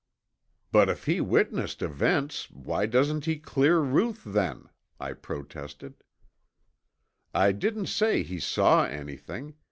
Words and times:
"But 0.71 0.89
if 0.89 1.05
he 1.05 1.21
witnessed 1.21 1.83
events, 1.83 2.49
why 2.49 2.87
doesn't 2.87 3.25
he 3.25 3.37
clear 3.37 3.77
Ruth 3.81 4.23
then?" 4.23 4.67
I 4.99 5.13
protested. 5.13 6.03
"I 7.35 7.51
didn't 7.51 7.85
say 7.85 8.23
he 8.23 8.39
saw 8.39 8.85
anything. 8.85 9.57